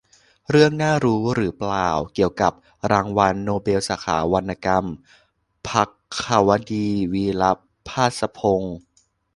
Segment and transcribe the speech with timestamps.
[0.49, 1.89] เรื่องน่ารู้ หรือเปล่า?
[2.13, 2.53] เกี่ยวกับ
[2.91, 4.85] รางวัลโนเบลสาขาวรรณกรรม-
[5.67, 5.89] ภัค
[6.47, 7.51] วดี วีระ
[7.87, 8.75] ภาสพงษ์